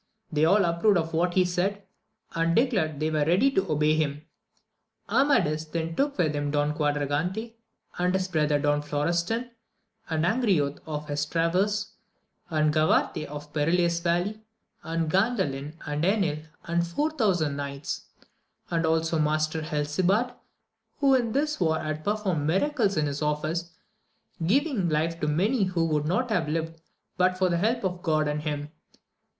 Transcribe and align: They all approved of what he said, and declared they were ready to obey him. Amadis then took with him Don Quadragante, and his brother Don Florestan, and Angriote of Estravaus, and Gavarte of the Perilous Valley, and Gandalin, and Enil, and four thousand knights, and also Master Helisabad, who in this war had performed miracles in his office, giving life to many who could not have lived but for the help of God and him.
They 0.31 0.45
all 0.45 0.65
approved 0.65 0.97
of 0.97 1.13
what 1.13 1.35
he 1.35 1.45
said, 1.45 1.83
and 2.33 2.55
declared 2.55 2.99
they 2.99 3.11
were 3.11 3.23
ready 3.23 3.51
to 3.51 3.71
obey 3.71 3.93
him. 3.93 4.23
Amadis 5.07 5.65
then 5.65 5.95
took 5.95 6.17
with 6.17 6.33
him 6.35 6.49
Don 6.49 6.73
Quadragante, 6.75 7.53
and 7.99 8.11
his 8.11 8.27
brother 8.27 8.57
Don 8.57 8.81
Florestan, 8.81 9.51
and 10.09 10.25
Angriote 10.25 10.79
of 10.87 11.07
Estravaus, 11.07 11.91
and 12.49 12.73
Gavarte 12.73 13.25
of 13.27 13.53
the 13.53 13.59
Perilous 13.59 13.99
Valley, 13.99 14.41
and 14.81 15.07
Gandalin, 15.07 15.75
and 15.85 16.03
Enil, 16.03 16.45
and 16.65 16.87
four 16.87 17.11
thousand 17.11 17.55
knights, 17.55 18.07
and 18.71 18.87
also 18.87 19.19
Master 19.19 19.61
Helisabad, 19.61 20.33
who 20.99 21.13
in 21.13 21.31
this 21.31 21.59
war 21.59 21.77
had 21.77 22.03
performed 22.03 22.47
miracles 22.47 22.97
in 22.97 23.05
his 23.05 23.21
office, 23.21 23.73
giving 24.43 24.89
life 24.89 25.19
to 25.19 25.27
many 25.27 25.65
who 25.65 25.87
could 25.91 26.07
not 26.07 26.31
have 26.31 26.49
lived 26.49 26.81
but 27.17 27.37
for 27.37 27.49
the 27.49 27.57
help 27.57 27.83
of 27.83 28.01
God 28.01 28.27
and 28.27 28.41
him. 28.41 28.71